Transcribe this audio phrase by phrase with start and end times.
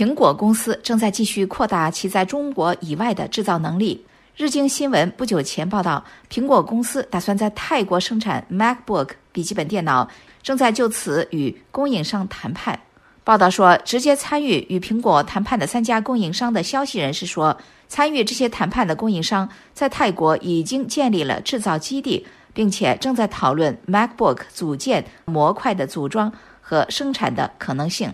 [0.00, 4.02] 苹果公司正在继续扩大其在中国以外的制造能力。
[4.34, 10.08] 日经新闻不久前报道，苹果公司打算在泰国生产 MacBook 笔记本电脑，
[10.42, 12.80] 正在就此与供应商谈判。
[13.24, 17.54] 报道说，直接参与与苹果谈判的三家供应商的消息人士说，
[17.86, 26.32] 参与这些谈判的供应商在泰国已经建立了制造基地，并且正在讨论 MacBook 组件模块的组装
[26.62, 28.10] 和生产的可能性。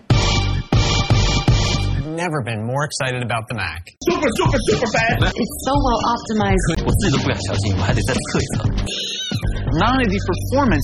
[2.27, 3.87] Never been more excited about the Mac.
[4.03, 5.23] Super, super, super fast.
[5.31, 6.83] It's so well optimized.
[6.85, 8.67] 我自己都不敢相信，我还得再测一测。
[9.79, 10.83] Not only the performance,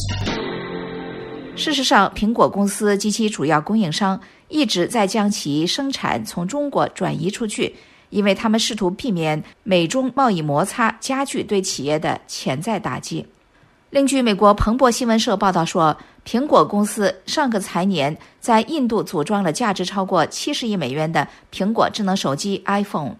[1.57, 7.75] 事实上，苹果公司及其主要供应商一直在将其生产从中国转移出去，
[8.09, 13.25] 因为他们试图避免美中贸易摩擦加剧对企业的潜在打击。
[13.93, 23.15] 另据美国彭博新闻社报道说，苹果公司上个财年在印度组装了价值超过七十亿美元的苹果智能手机 iPhone。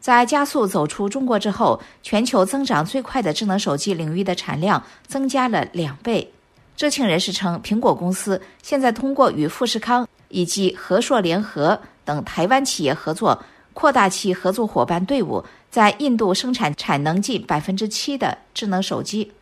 [0.00, 6.30] 在加速走出中国之后，全球增长最快的智能手机领域的产量增加了两倍。
[6.76, 13.42] 知情人士称，苹果公司现在通过与富士康以及和硕联合等台湾企业合作，
[13.72, 19.32] 扩大其合作伙伴队伍，在印度生产产能近百分之七的智能手机。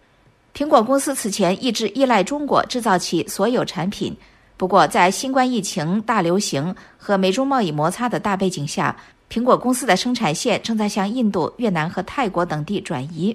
[0.56, 4.16] 苹果公司此前一直依赖中国制造其所有产品，
[4.56, 8.96] 不过在新冠疫情大流行和美中贸易摩擦的大背景下，
[9.30, 13.34] 苹果公司的生产线正在向印度、越南和泰国等地转移。